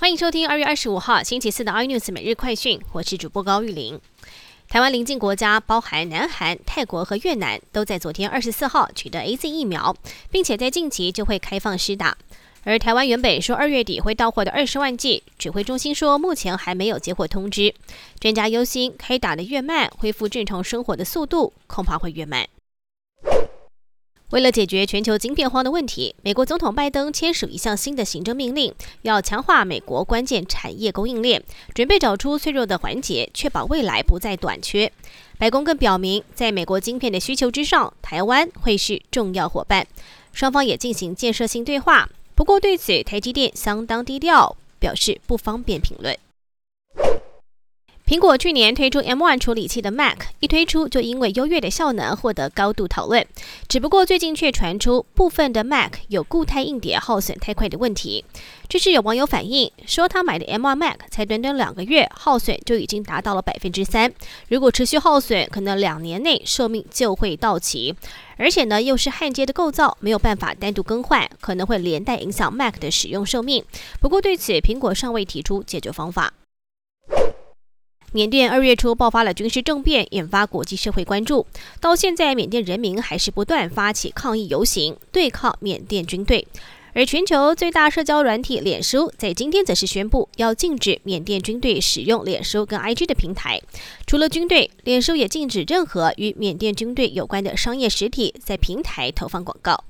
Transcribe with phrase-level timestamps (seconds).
[0.00, 4.00] 欢迎收听二月二十五号星期四的 iNews 每日快讯，我是主播高玉玲。
[4.66, 9.94] 台湾邻近国家包含南韩、泰国和越南，都在昨天二十四号取得 A Z 疫苗，
[10.30, 12.16] 并且在近期就会开放施打。
[12.64, 17.74] 而台湾原本说二月底会到货的二十万剂，指挥中心说目前还没有接获通知。
[18.18, 22.48] 专家忧心，开打的越慢，恢复正常生活的速度恐怕会越慢。
[24.30, 31.42] 为了解决全球晶片荒的问题，美国总统拜登签署一项新的行政命令，要强化美国关键产业供应链，
[31.74, 34.92] 准备找出脆弱的环节，确保未来不再短缺。
[35.36, 39.84] 白宫更表明，在美国晶片的需求之上，台湾会是重要伙伴。
[40.32, 42.08] 双方也进行建设性对话。
[42.36, 46.16] 不过对此，台积电相当低调，表示不方便评论。
[48.10, 53.24] 苹果去年推出 M1 处理器的 Mac，一推出就因为优越的效能获得高度讨论。
[53.68, 58.24] 只不过最近却传出部分的 Mac 有固态硬碟耗损太快的问题。
[58.68, 64.12] 这是有网友反映说，他买的 M1 Mac 才短短两个月，耗损就已经达到了百分之三。
[64.48, 67.94] 如果持续耗损，可能两年内寿命就会到期。
[68.36, 73.64] 而且呢，又是焊接的构造，没有办法单独更换，可能会连带影响 Mac 的使用寿命。
[74.00, 76.32] 不过对此，苹果尚未提出解决方法。
[78.12, 81.46] 缅甸二月初爆发了军事政变，引发国际社会关注。
[81.80, 86.44] 到现在，缅甸人民还是不断发起抗议游行，对抗缅甸军队。
[86.92, 93.62] 而全球最大社交软体脸书在今天则是宣布，要禁止缅甸军队使用脸书跟 IG 的平台。
[94.08, 99.84] 除了军队，脸书也禁止任何与缅甸军队有关的商业实体在平台投放广告。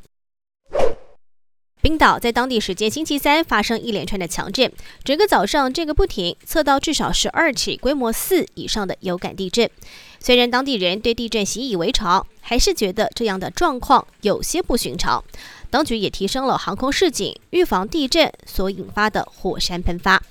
[1.83, 4.71] 冰岛在当地时间星期三发生一连串的强震，
[5.03, 9.71] 整个早上这个不停，测到至少十二起规模四以上的有感地震。
[10.19, 15.25] 虽然当地人对地震习以为常，还是觉得这样的状况有些不寻常。
[15.71, 20.23] 当局也提升了航空示警，预防地震所引发的火山喷发。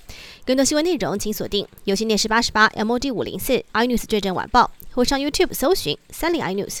[0.44, 6.80] 更多新闻内容，请锁定有线电视八十八 MOD 五零四 iNews 最正晚报，或上 YouTube 搜寻三零 iNews。